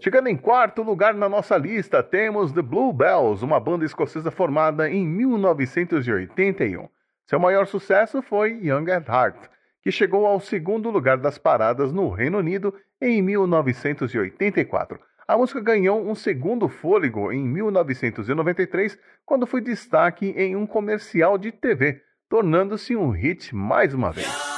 Chegando 0.00 0.28
em 0.28 0.36
quarto 0.36 0.82
lugar 0.82 1.14
na 1.14 1.28
nossa 1.28 1.56
lista, 1.56 2.02
temos 2.02 2.52
The 2.52 2.62
Bluebells, 2.62 3.42
uma 3.42 3.60
banda 3.60 3.84
escocesa 3.84 4.30
formada 4.30 4.90
em 4.90 5.06
1981. 5.06 6.88
Seu 7.26 7.38
maior 7.38 7.66
sucesso 7.66 8.20
foi 8.20 8.58
Young 8.62 8.90
at 8.90 9.08
Heart, 9.08 9.48
que 9.82 9.92
chegou 9.92 10.26
ao 10.26 10.40
segundo 10.40 10.90
lugar 10.90 11.16
das 11.16 11.38
paradas 11.38 11.92
no 11.92 12.10
Reino 12.10 12.38
Unido 12.38 12.74
em 13.00 13.22
1984. 13.22 14.98
A 15.26 15.38
música 15.38 15.60
ganhou 15.60 16.04
um 16.04 16.14
segundo 16.14 16.68
fôlego 16.68 17.32
em 17.32 17.42
1993, 17.42 18.98
quando 19.24 19.46
foi 19.46 19.60
destaque 19.60 20.34
em 20.36 20.56
um 20.56 20.66
comercial 20.66 21.38
de 21.38 21.52
TV, 21.52 22.02
tornando-se 22.28 22.96
um 22.96 23.10
hit 23.10 23.54
mais 23.54 23.94
uma 23.94 24.10
vez. 24.10 24.51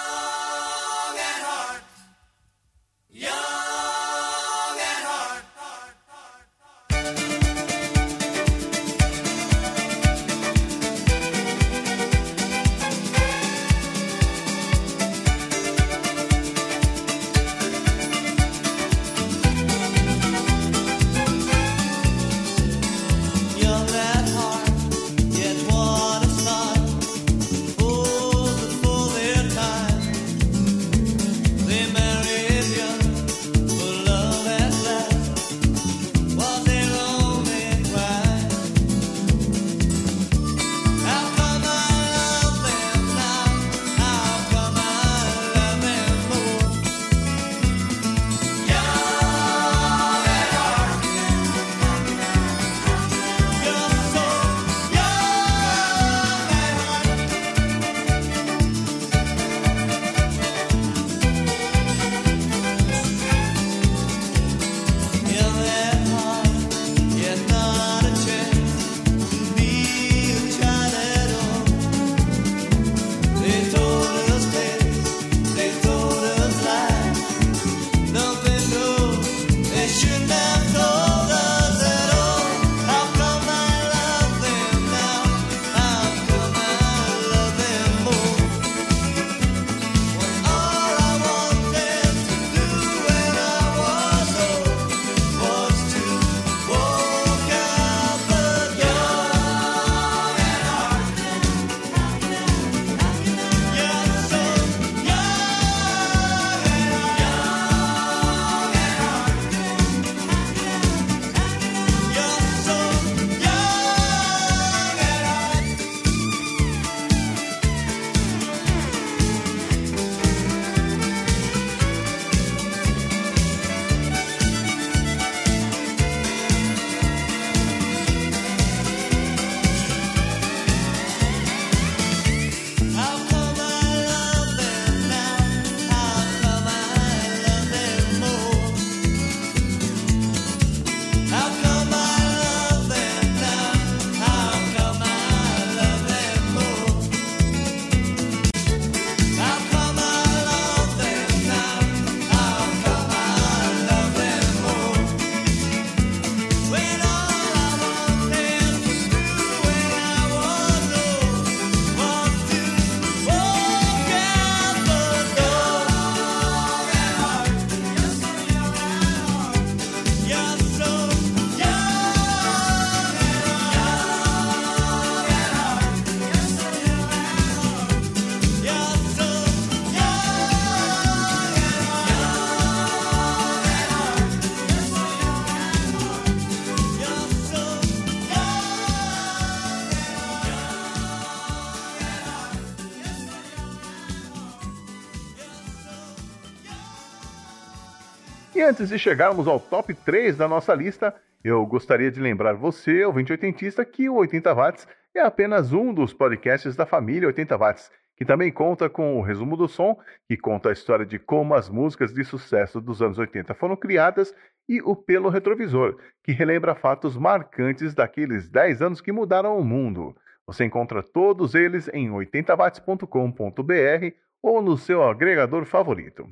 E 198.54 198.62
antes 198.62 198.88
de 198.88 198.98
chegarmos 199.00 199.48
ao 199.48 199.58
top 199.58 199.92
3 199.92 200.36
da 200.36 200.46
nossa 200.46 200.72
lista, 200.72 201.12
eu 201.42 201.66
gostaria 201.66 202.08
de 202.08 202.20
lembrar 202.20 202.54
você, 202.54 203.04
ouvinte 203.04 203.32
oitentista, 203.32 203.84
que 203.84 204.08
o 204.08 204.14
80 204.14 204.54
Watts 204.54 204.86
é 205.12 205.20
apenas 205.20 205.72
um 205.72 205.92
dos 205.92 206.12
podcasts 206.12 206.76
da 206.76 206.86
família 206.86 207.26
80 207.26 207.58
Watts, 207.58 207.90
que 208.16 208.24
também 208.24 208.52
conta 208.52 208.88
com 208.88 209.18
o 209.18 209.22
resumo 209.22 209.56
do 209.56 209.66
som, 209.66 209.98
que 210.28 210.36
conta 210.36 210.68
a 210.68 210.72
história 210.72 211.04
de 211.04 211.18
como 211.18 211.52
as 211.52 211.68
músicas 211.68 212.14
de 212.14 212.22
sucesso 212.22 212.80
dos 212.80 213.02
anos 213.02 213.18
80 213.18 213.52
foram 213.54 213.74
criadas, 213.74 214.32
e 214.68 214.80
o 214.82 214.94
Pelo 214.94 215.30
Retrovisor, 215.30 215.98
que 216.22 216.30
relembra 216.30 216.76
fatos 216.76 217.16
marcantes 217.16 217.92
daqueles 217.92 218.48
10 218.48 218.82
anos 218.82 219.00
que 219.00 219.10
mudaram 219.10 219.58
o 219.58 219.64
mundo. 219.64 220.14
Você 220.46 220.64
encontra 220.64 221.02
todos 221.02 221.56
eles 221.56 221.90
em 221.92 222.08
80watts.com.br 222.08 224.16
ou 224.40 224.62
no 224.62 224.76
seu 224.76 225.02
agregador 225.02 225.64
favorito. 225.64 226.28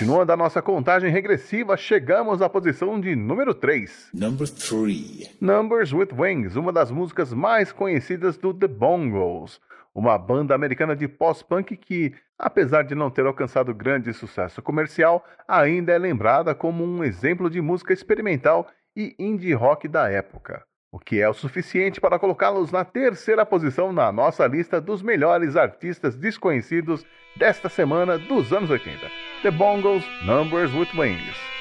Continuando 0.00 0.32
a 0.32 0.36
nossa 0.36 0.62
contagem 0.62 1.10
regressiva, 1.10 1.76
chegamos 1.76 2.40
à 2.40 2.48
posição 2.48 2.98
de 2.98 3.14
número 3.14 3.52
3. 3.52 4.08
Number 4.14 4.48
3. 4.48 5.36
Numbers 5.38 5.92
with 5.92 6.08
Wings, 6.16 6.56
uma 6.56 6.72
das 6.72 6.90
músicas 6.90 7.34
mais 7.34 7.70
conhecidas 7.70 8.38
do 8.38 8.54
The 8.54 8.66
Bongos, 8.66 9.60
uma 9.94 10.16
banda 10.16 10.54
americana 10.54 10.96
de 10.96 11.06
pós-punk 11.06 11.76
que, 11.76 12.14
apesar 12.38 12.84
de 12.84 12.94
não 12.94 13.10
ter 13.10 13.26
alcançado 13.26 13.74
grande 13.74 14.14
sucesso 14.14 14.62
comercial, 14.62 15.22
ainda 15.46 15.92
é 15.92 15.98
lembrada 15.98 16.54
como 16.54 16.82
um 16.82 17.04
exemplo 17.04 17.50
de 17.50 17.60
música 17.60 17.92
experimental 17.92 18.66
e 18.96 19.14
indie 19.18 19.52
rock 19.52 19.86
da 19.86 20.08
época, 20.08 20.64
o 20.92 20.98
que 20.98 21.20
é 21.20 21.28
o 21.28 21.34
suficiente 21.34 22.00
para 22.00 22.18
colocá-los 22.18 22.72
na 22.72 22.84
terceira 22.84 23.46
posição 23.46 23.92
na 23.92 24.10
nossa 24.10 24.46
lista 24.46 24.80
dos 24.80 25.02
melhores 25.02 25.56
artistas 25.56 26.16
desconhecidos 26.16 27.04
desta 27.36 27.68
semana 27.68 28.18
dos 28.18 28.52
anos 28.52 28.70
80. 28.70 28.98
The 29.42 29.50
Bongos, 29.52 30.04
Numbers 30.24 30.72
with 30.74 30.88
Wings. 30.96 31.59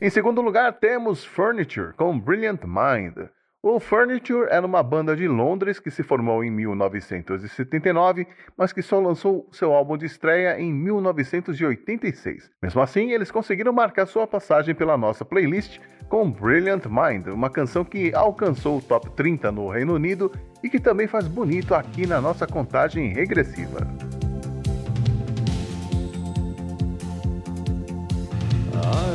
Em 0.00 0.10
segundo 0.10 0.40
lugar, 0.40 0.74
temos 0.74 1.24
Furniture 1.24 1.92
com 1.94 2.16
Brilliant 2.16 2.60
Mind. 2.64 3.16
O 3.60 3.80
Furniture 3.80 4.46
era 4.48 4.64
uma 4.64 4.80
banda 4.80 5.16
de 5.16 5.26
Londres 5.26 5.80
que 5.80 5.90
se 5.90 6.04
formou 6.04 6.44
em 6.44 6.50
1979, 6.52 8.24
mas 8.56 8.72
que 8.72 8.80
só 8.80 9.00
lançou 9.00 9.48
seu 9.50 9.74
álbum 9.74 9.98
de 9.98 10.06
estreia 10.06 10.60
em 10.60 10.72
1986. 10.72 12.48
Mesmo 12.62 12.80
assim, 12.80 13.10
eles 13.10 13.32
conseguiram 13.32 13.72
marcar 13.72 14.06
sua 14.06 14.24
passagem 14.24 14.72
pela 14.72 14.96
nossa 14.96 15.24
playlist 15.24 15.80
com 16.08 16.30
Brilliant 16.30 16.84
Mind, 16.86 17.26
uma 17.26 17.50
canção 17.50 17.84
que 17.84 18.14
alcançou 18.14 18.78
o 18.78 18.82
top 18.82 19.10
30 19.10 19.50
no 19.50 19.68
Reino 19.68 19.94
Unido 19.94 20.30
e 20.62 20.70
que 20.70 20.78
também 20.78 21.08
faz 21.08 21.26
bonito 21.26 21.74
aqui 21.74 22.06
na 22.06 22.20
nossa 22.20 22.46
contagem 22.46 23.12
regressiva. 23.12 23.80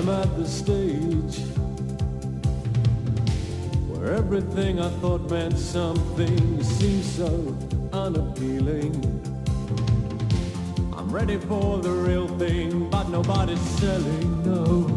I'm 0.03 0.09
at 0.09 0.35
the 0.35 0.45
stage 0.45 1.39
where 3.87 4.15
everything 4.15 4.81
I 4.81 4.89
thought 4.99 5.31
meant 5.31 5.57
something 5.57 6.61
seems 6.61 7.09
so 7.15 7.57
unappealing. 7.93 8.93
I'm 10.93 11.09
ready 11.09 11.37
for 11.37 11.77
the 11.77 11.89
real 11.89 12.27
thing, 12.37 12.89
but 12.89 13.07
nobody's 13.07 13.61
selling, 13.79 14.43
no. 14.43 14.93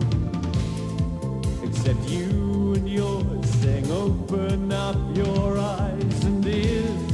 Except 1.62 2.00
you 2.08 2.74
and 2.74 2.88
yours 2.88 3.48
saying, 3.60 3.88
open 3.92 4.72
up 4.72 4.96
your 5.14 5.56
eyes 5.56 6.24
and 6.24 6.44
ears 6.44 7.12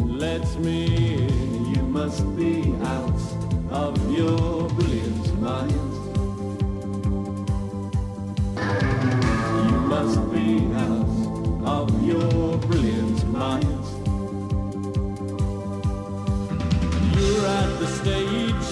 and 0.00 0.18
let 0.18 0.44
me 0.58 1.18
in. 1.18 1.66
You 1.72 1.82
must 1.82 2.36
be 2.36 2.74
out 2.82 3.22
of 3.70 3.94
your 4.10 4.68
brilliant 4.70 5.40
mind. 5.40 6.05
You 8.82 9.80
must 9.88 10.20
be 10.32 10.70
out 10.74 11.08
of 11.64 12.02
your 12.04 12.58
brilliant 12.58 13.28
mind. 13.30 13.64
You're 17.16 17.46
at 17.46 17.70
the 17.80 17.86
stage. 17.86 18.68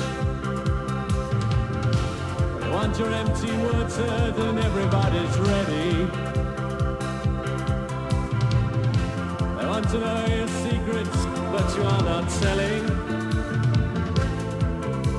They 2.61 2.71
want 2.71 2.99
your 2.99 3.13
empty 3.13 3.53
words 3.65 3.97
heard 3.97 4.37
and 4.37 4.59
everybody's 4.59 5.39
ready. 5.39 5.91
They 9.57 9.67
want 9.67 9.89
to 9.91 9.99
know 9.99 10.27
your 10.37 10.49
secrets, 10.49 11.19
but 11.53 11.77
you 11.77 11.83
are 11.83 12.03
not 12.03 12.31
selling. 12.31 12.85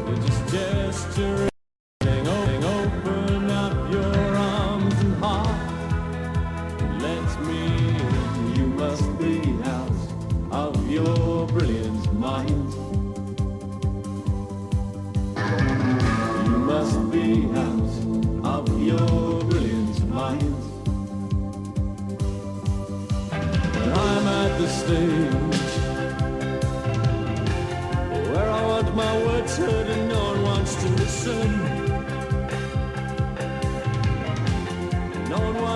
You're 0.08 0.22
just 0.28 0.42
gesturing. 0.52 1.55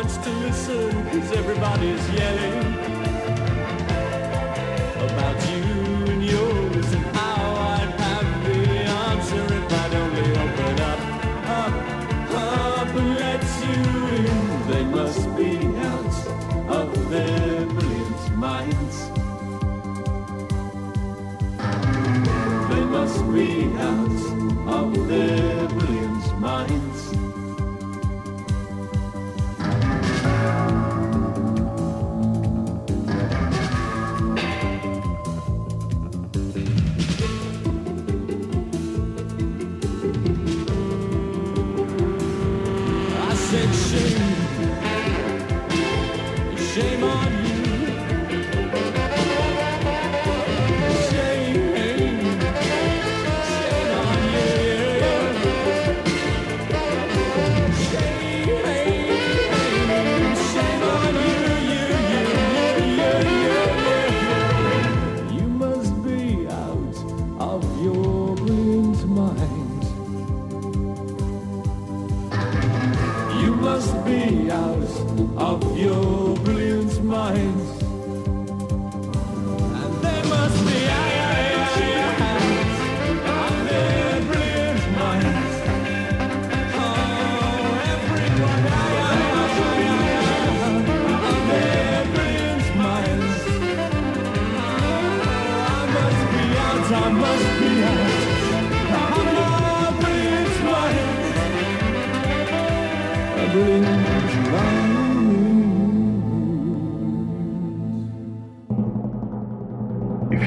Wants 0.09 0.25
to 0.25 0.33
listen 0.39 1.03
because 1.03 1.31
everybody's 1.33 2.09
yelling 2.09 2.63
about 5.05 5.39
you 5.51 5.65
and 6.11 6.23
yours 6.23 6.93
and 6.93 7.05
how 7.15 7.43
I'd 7.75 7.91
have 8.01 8.43
the 8.43 8.59
answer 9.05 9.45
if 9.53 9.71
I'd 9.71 9.93
only 9.93 10.31
open 10.45 10.79
up, 10.91 11.01
up, 11.59 11.73
up 12.33 12.95
and 12.95 13.15
let 13.19 13.43
you 13.67 13.81
in. 14.17 14.71
They 14.71 14.83
must 14.83 15.23
be 15.37 15.53
out 15.91 16.15
of 16.79 17.09
their 17.11 17.65
brilliant 17.67 18.35
minds. 18.35 18.95
They 22.71 22.83
must 22.97 23.21
be 23.31 23.49
out 23.77 24.19
of 24.75 25.07
their 25.07 25.68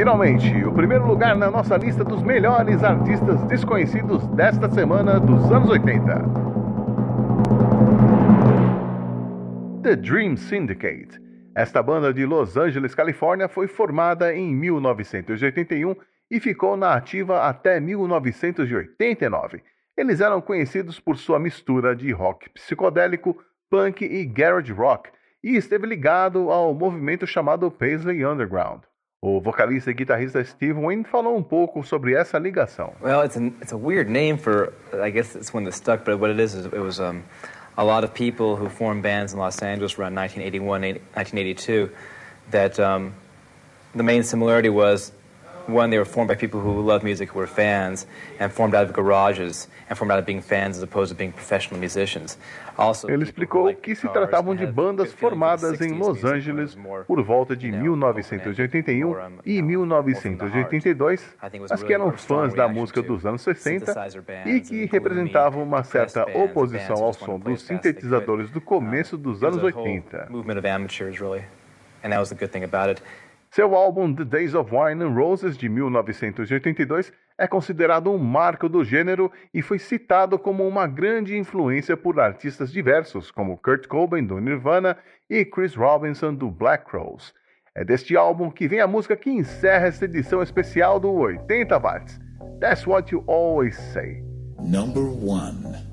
finalmente, 0.03 0.53
o 0.65 0.73
primeiro 0.73 1.07
lugar 1.07 1.37
na 1.37 1.49
nossa 1.49 1.77
lista 1.77 2.03
dos 2.03 2.25
melhores 2.25 2.83
artistas 2.83 3.41
desconhecidos 3.45 4.27
desta 4.31 4.69
semana 4.69 5.21
dos 5.21 5.49
anos 5.53 5.71
80. 5.71 6.25
The 9.85 9.95
Dream 9.95 10.37
Syndicate. 10.37 11.21
Esta 11.55 11.81
banda 11.81 12.13
de 12.13 12.27
Los 12.27 12.57
Angeles, 12.57 12.97
Califórnia, 12.97 13.49
foi 13.49 13.69
formada 13.69 14.35
em 14.35 14.53
1981 14.53 15.95
e 16.29 16.41
ficou 16.41 16.77
na 16.77 16.95
ativa 16.95 17.47
até 17.47 17.79
1989. 17.79 19.63
Eles 19.97 20.21
eram 20.21 20.41
conhecidos 20.41 20.99
por 20.99 21.17
sua 21.17 21.39
mistura 21.39 21.95
de 21.95 22.11
rock 22.11 22.51
psicodélico, 22.51 23.41
punk 23.71 24.05
e 24.05 24.25
garage 24.25 24.73
rock, 24.73 25.11
e 25.45 25.55
esteve 25.55 25.87
ligado 25.87 26.51
ao 26.51 26.75
movimento 26.75 27.25
chamado 27.25 27.71
Paisley 27.71 28.27
Underground. 28.27 28.83
O 29.25 29.41
vocalista 29.41 29.89
e 29.89 29.95
guitarrista 29.95 30.43
Steve 30.43 30.73
Wynn 30.73 31.05
falou 31.05 31.37
um 31.37 31.45
pouco 31.45 31.85
sobre 31.85 32.13
essa 32.13 32.41
ligação. 32.41 32.93
Well, 33.01 33.25
it's, 33.25 33.37
an, 33.37 33.53
it's 33.63 33.73
a 33.73 33.77
weird 33.77 34.11
name 34.11 34.37
for, 34.37 34.73
I 34.93 35.13
guess 35.13 35.37
it's 35.37 35.55
one 35.55 35.65
that 35.67 35.77
stuck, 35.77 36.05
but 36.05 36.19
what 36.19 36.33
it 36.33 36.41
is 36.41 36.55
is 36.55 36.67
it 36.67 36.81
was 36.81 36.99
um, 36.99 37.23
a 37.79 37.85
lot 37.85 38.03
of 38.03 38.13
people 38.13 38.57
who 38.57 38.69
formed 38.69 39.05
bands 39.05 39.33
in 39.33 39.39
Los 39.39 39.63
Angeles 39.63 39.97
around 39.97 40.17
1981, 40.17 40.99
1982, 41.15 41.89
that 42.51 42.81
um, 42.81 43.15
the 43.95 44.03
main 44.03 44.25
similarity 44.25 44.71
was 44.71 45.13
one, 45.69 45.91
they 45.91 45.99
were 45.99 46.05
formed 46.05 46.29
by 46.29 46.35
people 46.35 46.61
who 46.61 46.81
love 46.81 47.03
music, 47.05 47.31
who 47.31 47.39
were 47.39 47.47
fans, 47.47 48.07
and 48.39 48.51
formed 48.51 48.75
out 48.75 48.85
of 48.85 48.93
garages, 48.93 49.69
and 49.89 49.97
formed 49.97 50.13
out 50.13 50.19
of 50.19 50.27
being 50.27 50.43
fans 50.43 50.77
as 50.77 50.83
opposed 50.83 51.11
to 51.11 51.17
being 51.17 51.33
professional 51.33 51.79
musicians. 51.79 52.39
Also, 52.77 53.09
Ele 53.11 53.23
explicou 53.23 53.73
que 53.75 53.95
se 53.95 54.09
tratavam 54.09 54.55
de 54.55 54.67
bandas 54.67 55.13
formadas 55.13 55.81
em 55.81 55.93
Los 55.93 56.25
Angeles 56.25 56.77
por 57.07 57.23
volta 57.23 57.55
de 57.55 57.71
1981 57.71 59.41
e 59.45 59.61
1982, 59.61 61.23
mas 61.69 61.83
que 61.83 61.93
eram 61.93 62.13
fãs 62.13 62.55
da 62.55 62.67
música 62.67 63.03
dos 63.03 63.27
anos 63.27 63.43
60 63.43 63.95
e 64.47 64.61
que 64.61 64.87
representavam 64.87 65.63
uma 65.63 65.85
certa 65.85 66.25
oposição 66.37 66.97
ao 67.03 67.13
som 67.13 67.39
dos 67.39 67.63
sintetizadores 67.63 68.51
do 68.51 68.61
começo 68.61 69.17
dos 69.17 69.43
anos 69.43 69.63
80. 69.63 70.29
movement 70.31 70.59
of 70.59 70.67
amateurs, 70.67 71.21
really, 71.21 71.45
and 72.03 72.11
that 72.11 72.19
was 72.19 72.31
the 72.31 72.35
good 72.35 72.51
thing 72.51 72.65
about 72.65 72.89
it. 72.91 73.03
Seu 73.55 73.75
álbum 73.75 74.15
The 74.15 74.25
Days 74.25 74.55
of 74.55 74.75
Wine 74.75 75.05
and 75.05 75.11
Roses, 75.11 75.59
de 75.59 75.69
1982, 75.69 77.13
é 77.37 77.47
considerado 77.47 78.11
um 78.11 78.17
marco 78.17 78.67
do 78.67 78.83
gênero 78.83 79.31
e 79.53 79.61
foi 79.61 79.79
citado 79.79 80.39
como 80.39 80.67
uma 80.67 80.87
grande 80.87 81.37
influência 81.37 81.95
por 81.95 82.19
artistas 82.19 82.73
diversos, 82.73 83.31
como 83.31 83.59
Kurt 83.59 83.87
Cobain, 83.89 84.25
do 84.25 84.41
Nirvana, 84.41 84.97
e 85.29 85.45
Chris 85.45 85.75
Robinson, 85.75 86.33
do 86.35 86.51
Black 86.51 86.87
Crowes. 86.87 87.35
É 87.75 87.85
deste 87.85 88.17
álbum 88.17 88.51
que 88.51 88.67
vem 88.67 88.81
a 88.81 88.87
música 88.87 89.15
que 89.17 89.29
encerra 89.29 89.89
esta 89.89 90.07
edição 90.07 90.43
especial 90.43 90.99
do 90.99 91.13
80 91.13 91.79
Watts. 91.79 92.19
That's 92.59 92.87
what 92.87 93.15
you 93.15 93.23
always 93.27 93.77
say. 93.93 94.25
Number 94.63 95.03
1 95.03 95.92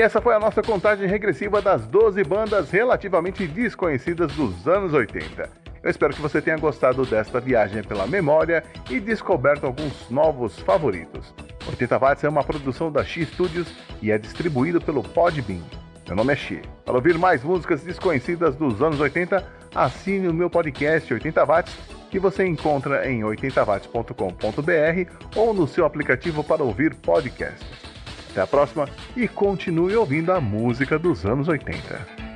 E 0.00 0.02
essa 0.02 0.18
foi 0.18 0.34
a 0.34 0.40
nossa 0.40 0.62
contagem 0.62 1.06
regressiva 1.06 1.60
das 1.60 1.86
12 1.86 2.24
bandas 2.24 2.70
relativamente 2.70 3.46
desconhecidas 3.46 4.32
dos 4.32 4.66
anos 4.66 4.94
80. 4.94 5.46
Eu 5.82 5.90
espero 5.90 6.14
que 6.14 6.22
você 6.22 6.40
tenha 6.40 6.56
gostado 6.56 7.04
desta 7.04 7.38
viagem 7.38 7.82
pela 7.82 8.06
memória 8.06 8.64
e 8.88 8.98
descoberto 8.98 9.66
alguns 9.66 10.08
novos 10.08 10.58
favoritos. 10.60 11.34
80 11.68 11.98
Watts 11.98 12.24
é 12.24 12.30
uma 12.30 12.42
produção 12.42 12.90
da 12.90 13.04
X 13.04 13.28
Studios 13.28 13.70
e 14.00 14.10
é 14.10 14.16
distribuído 14.16 14.80
pelo 14.80 15.02
Podbean. 15.02 15.60
Meu 16.06 16.16
nome 16.16 16.32
é 16.32 16.36
Xi. 16.36 16.62
Para 16.82 16.94
ouvir 16.94 17.18
mais 17.18 17.44
músicas 17.44 17.82
desconhecidas 17.82 18.56
dos 18.56 18.80
anos 18.80 18.98
80, 19.00 19.46
assine 19.74 20.28
o 20.28 20.32
meu 20.32 20.48
podcast 20.48 21.12
80 21.12 21.44
Watts, 21.44 21.76
que 22.10 22.18
você 22.18 22.46
encontra 22.46 23.06
em 23.06 23.20
80watts.com.br 23.20 25.10
ou 25.36 25.52
no 25.52 25.68
seu 25.68 25.84
aplicativo 25.84 26.42
para 26.42 26.64
ouvir 26.64 26.94
podcasts. 26.94 27.89
Até 28.30 28.42
a 28.42 28.46
próxima 28.46 28.88
e 29.16 29.26
continue 29.26 29.96
ouvindo 29.96 30.32
a 30.32 30.40
música 30.40 30.98
dos 30.98 31.26
anos 31.26 31.48
80. 31.48 32.29